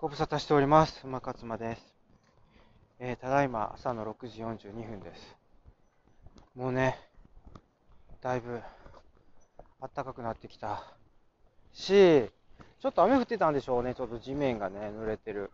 [0.00, 1.02] ご無沙汰しております。
[1.04, 1.82] 馬勝馬です。
[3.00, 5.36] えーただいま朝の6時42分です。
[6.54, 6.98] もうね、
[8.22, 8.62] だいぶ
[9.78, 10.82] 暖かくなってきた
[11.74, 12.30] し、
[12.80, 13.94] ちょっと雨降ってたんでしょうね。
[13.94, 15.50] ちょっと地面がね、濡れてる。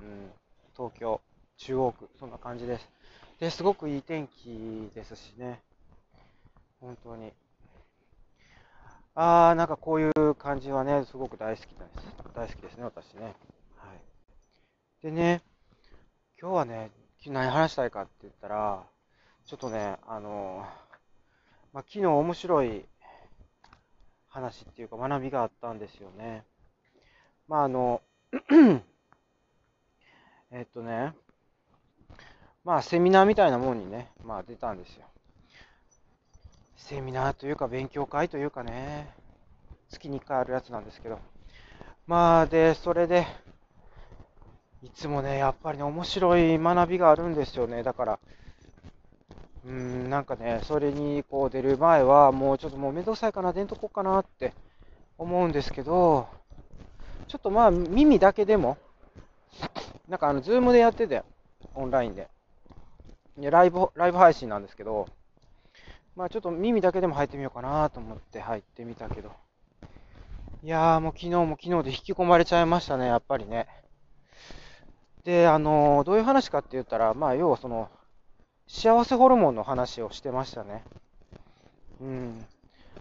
[0.00, 0.30] うん、
[0.76, 1.20] 東京、
[1.56, 2.88] 中央区、そんな感じです。
[3.40, 5.60] で、すごくいい天気ですしね。
[6.80, 7.32] 本当に。
[9.16, 12.32] あー、なんかこういう感じはね、すごく大好きです。
[12.32, 13.34] 大好きですね、私ね。
[15.02, 15.42] でね、
[16.40, 16.92] 今日はね、
[17.26, 18.84] 何話したいかって言ったら、
[19.46, 20.64] ちょっとね、あの、
[21.72, 22.84] まあ、昨日面白い
[24.28, 26.44] 話っていうか学びがあったんですよね。
[27.48, 28.00] まあ、あの、
[30.52, 31.14] えっとね、
[32.62, 35.04] まあ、セミナーみたいなもんにね、まあ、出たんですよ。
[36.76, 39.12] セミナーというか勉強会というかね、
[39.88, 41.18] 月に1回あるやつなんですけど。
[42.06, 43.26] まあ、で、それで、
[44.84, 47.84] いつもね、やっぱりね、面白い学びがあるんですよね。
[47.84, 48.18] だから、
[49.64, 54.52] うーん、なんかね、それにこう出る前は、もうちょっともうめんどくさいかな、出んとこうかなって
[55.18, 56.26] 思うんですけど、
[57.28, 58.76] ちょっとまあ、耳だけでも、
[60.08, 61.22] なんかあの、ズームでやってて、
[61.74, 62.28] オンラインで。
[63.38, 65.06] いやライブ、ライブ配信なんですけど、
[66.16, 69.30] まあちょっと耳だけでも入ってみようかなと思って入ってみたけど。
[70.64, 73.68] いやーもう昨日も昨日で引き込まれちゃいましたね、やっぱりね。
[75.24, 77.88] で、あのどういう話かって言ったら、まあ要はその、
[78.66, 80.84] 幸せホルモンの話をしてましたね。
[82.00, 82.46] うん。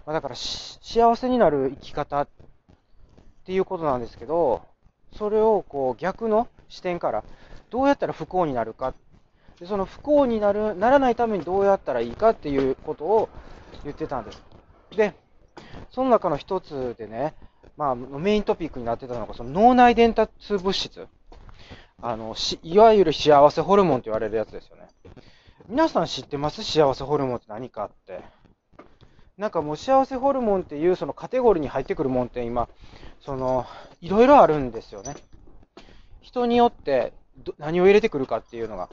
[0.05, 2.27] まあ、だから、幸せになる生き方っ
[3.45, 4.61] ていうことなんですけど、
[5.17, 7.23] それをこう逆の視点から、
[7.69, 8.93] どうやったら不幸になるか
[9.59, 13.29] で、その不幸になる、ならないためにどうやったらいいかっていうことを
[13.83, 14.41] 言ってたんです。
[14.95, 15.13] で、
[15.91, 17.35] その中の一つでね、
[17.77, 21.07] まあ、メイントピックになってたのが、その脳内伝達物質。
[22.01, 24.87] あの、しいわゆる幸せホルモンと言われるやつですよね。
[25.67, 26.63] 皆さん知ってます？
[26.63, 28.21] 幸せホルモンって何かって。
[29.37, 32.67] なんかもう幸せホルモンっていうそのカテゴリーに入ってくるもんって今、
[33.19, 33.65] その、
[34.01, 35.15] いろいろあるんですよね。
[36.21, 37.13] 人によって
[37.57, 38.89] 何を入れてくるかっていうのが。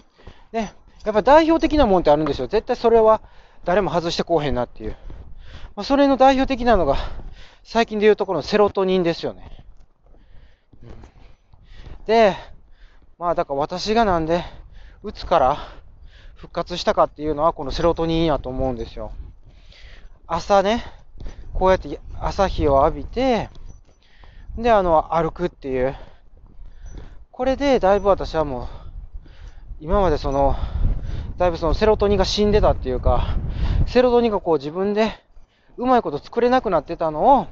[0.52, 2.46] ね、やっぱ代表的なもんってあるんですよ。
[2.46, 3.22] 絶対それは
[3.64, 4.96] 誰も外してこうへんなっていう。
[5.76, 6.96] まあ、それの代表的なのが、
[7.62, 9.59] 最近で言うところのセロトニンですよね。
[12.10, 12.34] で、
[13.18, 14.42] まあだから私がなんで、
[15.04, 15.58] うつから
[16.34, 19.12] 復活したかっていうのはこのセロトニンやと思うんですよ。
[20.26, 20.82] 朝ね、
[21.54, 23.48] こうやって朝日を浴びて、
[24.58, 25.94] で、あの、歩くっていう。
[27.30, 28.66] これでだいぶ私はもう、
[29.78, 30.56] 今までその、
[31.38, 33.36] だいぶそのセロトニンが死んでたっていうか、
[33.86, 35.12] セロトニンがこう自分で
[35.76, 37.46] うまいこと作れなくなってたのを、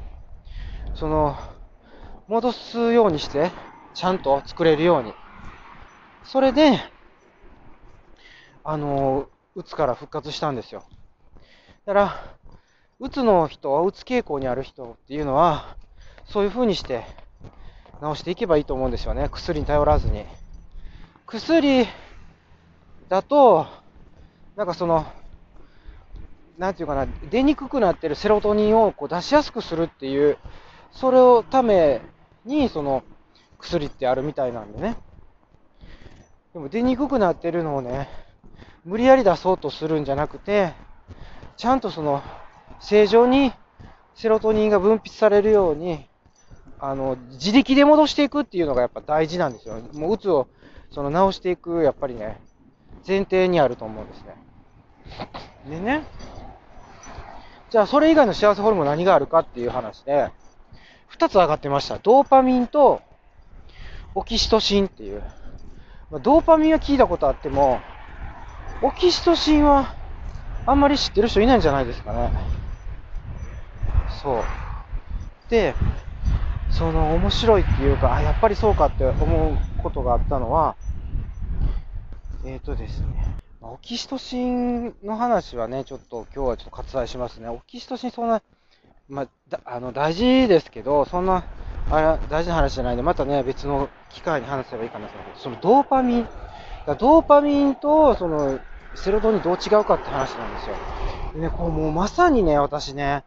[0.97, 1.37] その、
[2.27, 3.53] 戻すようにして、
[3.95, 5.15] ちゃんと作れるように。
[6.25, 6.79] それで、
[8.65, 10.85] あの、うつから復活したんですよ。
[11.87, 12.39] だから、
[13.01, 15.77] うつの人、うつ傾向にある人っていうのは、
[16.25, 17.05] そういう風にして
[18.03, 19.29] 治していけばいいと思うんですよね。
[19.31, 20.27] 薬に頼らずに。
[21.27, 21.87] 薬
[23.09, 23.67] だと、
[24.57, 25.07] なんかその、
[26.59, 30.39] なんていうかな、出にくくなってるセロトニンをこう出しやすくするっていう、
[30.91, 32.03] それをため
[32.45, 33.05] に、その、
[33.59, 34.97] 薬ってあるみたいなんでね。
[36.53, 38.09] でも出にくくなってるのをね、
[38.85, 40.73] 無理やり出そうとするんじゃなくて、
[41.57, 42.23] ちゃんとその、
[42.81, 43.53] 正常に
[44.15, 46.09] セロトニンが分泌されるように、
[46.81, 49.81] あの、自力で戻していくっていうのがやっぱ大事なんですよ。
[49.93, 50.49] もう、うつを、
[50.91, 52.41] その、治していく、やっぱりね、
[53.07, 54.37] 前提にあると思うんですね。
[55.69, 56.05] でね、
[57.71, 60.31] じゃあそれ以外の幸せホルモン何があるかっていう話で、
[61.07, 61.99] 二つ上がってました。
[61.99, 63.03] ドーパミンと
[64.19, 65.23] オキシトシンっていう。
[66.11, 67.81] まあドーパミンは聞いたことあっても、
[68.83, 69.95] オキシトシンは
[70.67, 72.33] あんまり知ってる人いないんじゃないですかね。
[74.21, 75.51] そう。
[75.51, 75.73] で、
[76.71, 80.75] その面白いっていうか、あ、やっぱりそうかって思うことがあったのは、
[82.45, 83.07] えーとですね、
[83.61, 87.49] まオキシトシンの話はね、ちょっと今日はちょっと割愛しますね。
[87.49, 88.43] オキシトシンそんな、
[89.09, 91.45] まあ、あの大事ですけど、そんな、
[91.91, 96.29] あれ、大事な話じゃないんで、またね、別の機会に話せばいいかなと思うけど、そのドーパミン、
[96.87, 98.61] だドーパミンと、その、
[98.95, 100.77] セロトニンどう違うかって話なんですよ。
[101.35, 103.25] でね、こう、もうまさにね、私ね、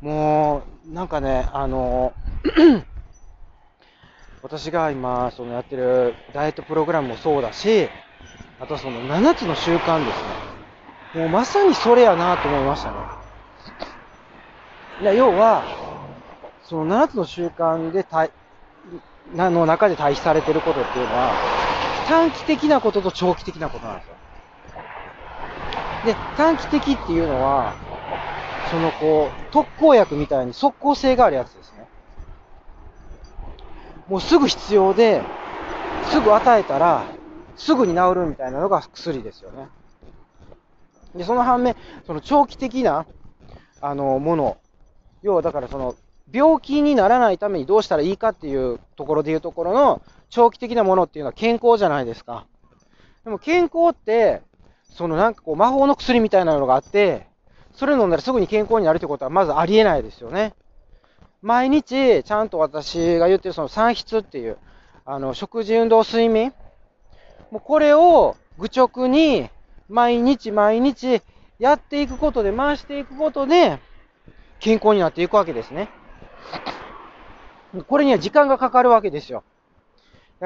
[0.00, 2.14] もう、なんかね、あの、
[4.42, 7.90] 私が今、そのやってるダイエットプログラムもそうだし、
[8.58, 10.46] あとその7つの習慣ですね。
[11.12, 12.96] もうまさにそれやなと思いましたね。
[15.00, 15.79] いや、要は、
[16.70, 18.30] その7つの習慣でたい
[19.34, 21.34] なの中で対比されてることっていうのは、
[22.06, 24.14] 短期的なことと長期的なことなんですよ。
[26.06, 27.74] で、短期的っていうのは、
[28.70, 31.88] そのこう、特効薬みたいに即効性があるやつですね。
[34.08, 35.22] もうすぐ必要で、
[36.12, 37.02] すぐ与えたら、
[37.56, 39.66] すぐに治るみたいなのが薬ですよね。
[41.16, 41.74] で、その反面、
[42.06, 43.06] その長期的な、
[43.80, 44.56] あの、もの、
[45.24, 45.96] 要はだからその、
[46.32, 52.46] 病気にならないためにどうしたらいいかっていうところでいうところの、長期的なものっていうのは健康じゃないですか。
[53.24, 54.42] でも健康って、
[54.92, 57.26] そのなんかこう魔法の薬みたいなのがあって、
[57.72, 60.54] それ飲んだらすぐに健康になるってことはまずありえないですよね。
[61.42, 64.58] 毎日、ちゃんと私が言ってるその産質っていう、
[65.06, 66.52] あの、食事、運動、睡眠。
[67.50, 69.48] もうこれを愚直に
[69.88, 71.22] 毎日毎日
[71.58, 73.78] やっていくことで、回していくことで、
[74.60, 75.88] 健康になっていくわけですね。
[77.86, 79.44] これには時間がかかるわけですよ。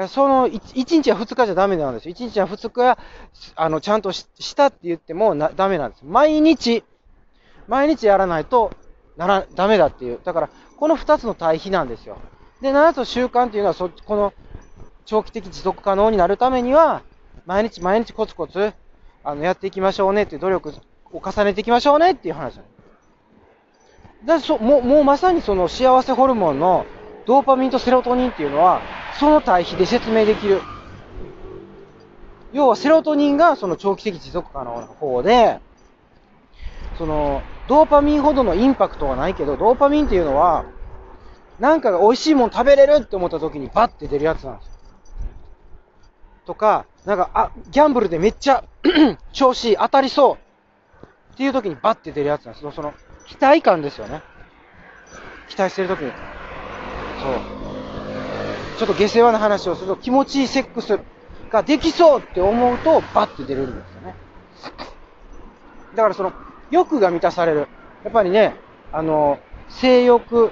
[0.09, 2.11] その1日や2日じゃダメなんですよ。
[2.11, 2.97] 1日や2日、
[3.55, 6.03] あの、ちゃんとしたって言ってもなダメなんです。
[6.05, 6.83] 毎日、
[7.67, 8.73] 毎日やらないと
[9.15, 10.19] なら、ダメだっていう。
[10.23, 12.19] だから、この2つの対比なんですよ。
[12.61, 14.33] で、7つの習慣っていうのは、そこの
[15.05, 17.03] 長期的持続可能になるためには、
[17.45, 18.73] 毎日毎日コツコツ、
[19.23, 20.73] あの、やっていきましょうねっていう努力
[21.13, 22.74] を重ねていきましょうねっていう話なんです
[24.25, 26.85] だそもうもうまさにその幸せホルモンの
[27.25, 28.81] ドーパミンとセロトニンっていうのは、
[29.19, 30.61] その対比で説明できる。
[32.53, 35.59] 要はセロトニンがその長期的持続可能な方で、
[36.97, 40.65] その、ドーパミンほどのインパクトはないけど、ドーパミンっていうのは、
[41.59, 44.71] なんかが美味しいもん食べれるって思った時にバッて出るやつなんですよ。
[46.45, 48.63] とか、なんか、あ、ギャンブルでめっちゃ
[49.33, 50.35] 調子いい、当たりそう
[51.33, 52.71] っていう時にバッて出るやつなんですよ。
[52.71, 52.93] その、
[53.27, 54.21] 期待感ですよね。
[55.47, 56.11] 期待してる時に。
[57.21, 57.65] そう。
[58.77, 60.99] ちょっと下世話な話をすると気持ちいいセックス
[61.51, 64.15] ができそうって思うとバッて出れるんですよね。
[65.95, 66.33] だからその
[66.71, 67.67] 欲が満たされる。
[68.03, 68.55] やっぱりね、
[68.91, 69.39] あの、
[69.69, 70.51] 性欲、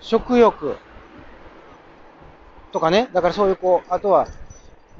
[0.00, 0.76] 食欲
[2.72, 4.28] とかね、だからそういうこう、あとは、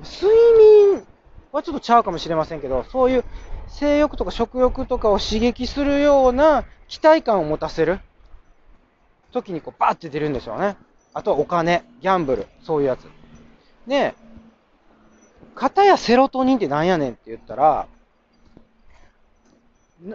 [0.03, 1.05] 睡眠
[1.53, 3.25] はちょっとちゃうかもしれませんけど、そういう
[3.69, 8.01] 性欲とか食欲とかを刺激するような期待感を持たせる
[9.33, 10.77] 時にこうバーって出るんですよね。
[11.15, 13.07] あとはお金、ギャンブル、そういうやつ。
[13.87, 14.15] で、
[15.55, 17.87] 型やセロトニンってなんやねんって言ったら、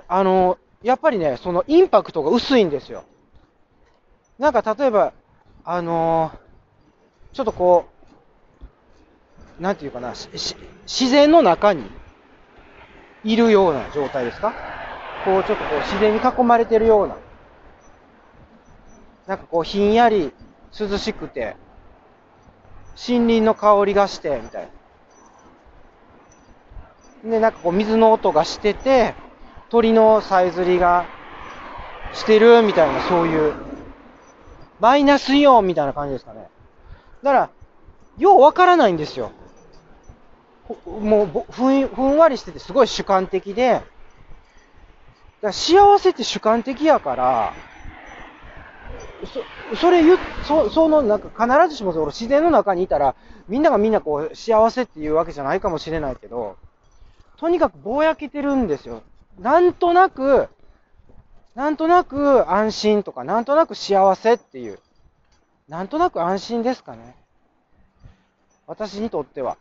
[0.08, 3.04] あの、やっぱりね、そのインパクトが薄いんですよ。
[4.40, 5.14] なんか例えば、
[5.66, 7.86] あのー、ちょっとこ
[9.60, 11.90] う、なんていうかな、自然の中に
[13.24, 14.54] いるような状態ですか？
[15.24, 17.18] こう、ちょっとこう、自然に囲まれてるような。
[19.25, 20.34] なんかこう、ひんやり
[20.78, 21.56] 涼しくて、
[23.08, 24.70] 森林の香りがして、みたい
[27.24, 27.31] な。
[27.31, 29.16] で、なんかこう、水の音がしてて、
[29.70, 31.08] 鳥のさえずりが
[32.12, 33.54] してる、みたいな、そういう、
[34.81, 36.50] マイナスイオンみたいな感じですかね。
[37.24, 37.50] だから、
[38.18, 39.31] ようわからないんですよ。
[40.86, 43.81] もうふんふんわりしててすごい主観的で、
[45.42, 47.54] だ幸せって主観的やから、
[49.25, 53.15] そそれ言そそのなんか必ずしもその自然の中にいたら、
[53.48, 56.58] みんながみんなこう幸せっていうわけじゃないかもしれないけど、
[57.38, 59.03] とにかくぼやけてるんですよ。
[59.39, 60.48] なんとなく、
[61.55, 64.79] なんとなく安心とか、なんとなく幸せっていう、
[65.67, 67.15] なんとなく安心ですかね。
[68.67, 69.58] 私にとっては。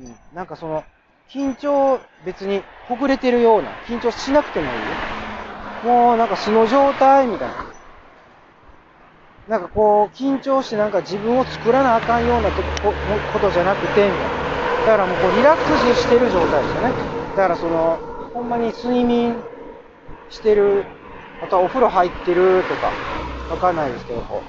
[0.00, 0.84] うん、なんかその、
[1.30, 5.86] 緊張別にほぐれてるような、緊張しなくてもいい。
[5.86, 7.54] もうなんか素の状態みたいな。
[9.48, 12.62] なんかこう、緊張してなんか自分を作らなあかんようなと
[13.32, 14.34] ことじゃなくて、みたいな。
[14.84, 16.88] だからもうこうリラックスしてる状態ですよね。
[17.36, 17.98] だからその、
[18.32, 19.42] ほんまに睡眠
[20.30, 20.84] してる、
[21.40, 22.92] あとはお風呂入ってるとか、
[23.48, 24.42] わかんないですけど、こ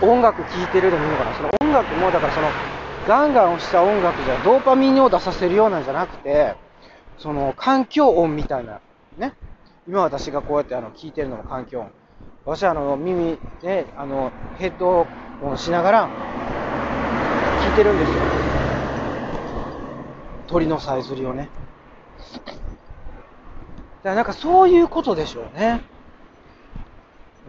[0.00, 1.34] う、音楽聴いてるでもいいのかな。
[1.34, 2.52] その音楽も、だからその、
[3.08, 6.54] ガンガン押した音楽じゃドーパミンを出させるようなんじゃなくて、
[7.18, 8.80] その環境音みたいな、
[9.16, 9.34] ね。
[9.88, 11.90] 今私がこうやってあの聞いてるのも環境音。
[12.44, 15.06] 私はあの耳で、あのヘッド
[15.42, 18.18] をしながら聞いてるんですよ。
[20.48, 21.48] 鳥のさえずりをね。
[24.02, 25.82] だからなんかそういうことでしょうね。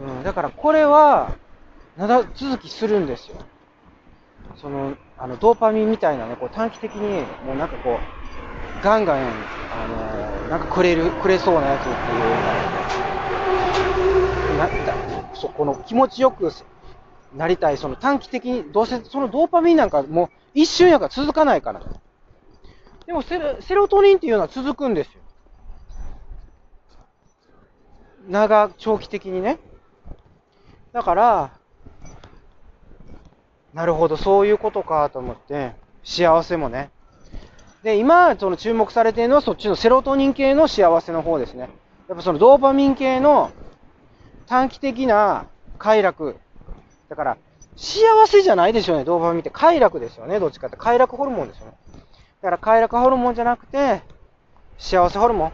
[0.01, 1.31] うん、だからこれは、
[1.97, 3.37] 長続きするんですよ。
[4.61, 8.01] その、あの、ドーパミンみたいなね、こう短期的に、もうなんかこ
[8.75, 12.41] う、ガンガン、あのなんかくれる、くれそうなやつっていう
[14.57, 14.97] な、だ
[15.33, 16.51] そこの気持ちよく
[17.35, 21.81] なりたい、その短期的に、どうせそのドーパミンなんかもう一瞬やから続かないから。
[23.05, 25.21] でもセセロトニンっていうのは続くんですよ。
[28.27, 29.59] 長、長期的にね。
[30.93, 31.60] だから、
[33.73, 35.73] なるほど、そういうことかと思って、
[36.03, 36.89] 幸せもね。
[37.83, 41.69] で、今、その注目されているのはそっちのセロトニン系の幸せの方ですね。
[42.07, 43.51] やっぱそのドーパミン系の
[44.47, 45.45] 短期的な
[45.77, 46.35] 快楽。
[47.09, 47.37] だから、
[47.77, 49.49] 幸せじゃないでしょうね、ドーパミンって。
[49.49, 50.75] 快楽ですよね、どっちかって。
[50.75, 51.73] 快楽ホルモンですよね。
[52.41, 54.03] だから快楽ホルモンじゃなくて、
[54.77, 55.53] 幸せホルモン。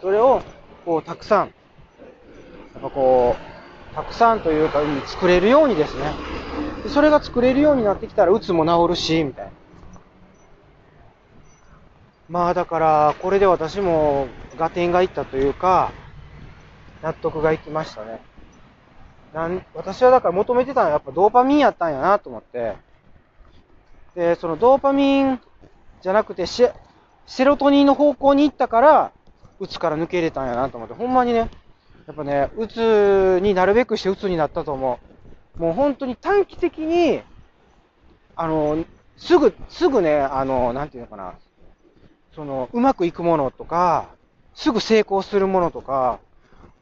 [0.00, 0.40] それを、
[0.84, 3.36] こう、たくさん、やっぱこ
[3.92, 6.35] う、たくさんというか、作れるようにですね。
[6.86, 9.50] でそれが作れるようになってきたら、うつも治るし、みたいな。
[12.28, 15.90] まあだから、これで私も合点がいったというか、
[17.02, 18.20] 納得がいきましたね。
[19.34, 22.76] なん私はだから求めてたのはやっぱドーパミンやったんやなと思って。
[24.14, 25.40] で、そのドーパミン
[26.02, 26.72] じゃなくてシェ
[27.26, 29.12] セロトニンの方向に行ったから、
[29.58, 30.94] うつから抜け入れたんやなと思って。
[30.94, 31.48] ほんまにね、
[32.06, 35.15] やっぱね、うつになるべくしてうつになったと思う。
[35.58, 37.22] もう本当に短期的に、
[38.34, 38.84] あの、
[39.16, 41.34] すぐ、すぐね、あの、なんていうのかな、
[42.34, 44.08] その、うまくいくものとか、
[44.54, 46.20] すぐ成功するものとか、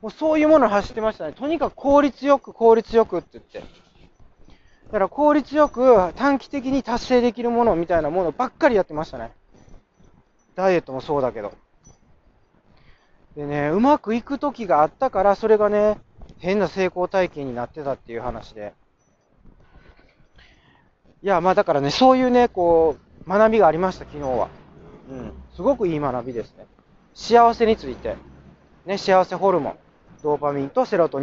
[0.03, 1.33] もうそういうものを走ってましたね。
[1.33, 3.59] とにかく効率よく、効率よくって言って。
[3.59, 3.65] だ
[4.93, 9.33] から効率よく短期的に達成できるものみたいなものばっかりやってましたね。
[10.55, 11.53] ダイエットもそうだけど。
[13.35, 15.99] でね、うまくいく時があったから、それがね、
[16.45, 18.75] 変な成功体験になってたっていう話で。
[21.23, 22.97] いや、まあだからね、そういうね、こ
[23.27, 24.49] う、学びがありました、昨日は。
[25.11, 25.33] うん。
[25.57, 26.67] すごくいい学びですね。
[27.15, 28.17] 幸せについて。
[28.85, 29.79] ね、幸せホルモン。
[30.23, 31.23] ドーパミンとセロトニン。